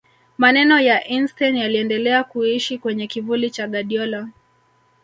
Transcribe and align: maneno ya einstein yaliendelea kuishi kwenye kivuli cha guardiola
maneno 0.37 0.79
ya 0.79 1.03
einstein 1.07 1.57
yaliendelea 1.57 2.23
kuishi 2.23 2.77
kwenye 2.77 3.07
kivuli 3.07 3.49
cha 3.51 3.67
guardiola 3.67 4.29